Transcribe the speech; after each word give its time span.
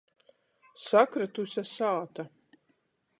Sakrytuse 0.85 1.65
sāta. 1.73 2.27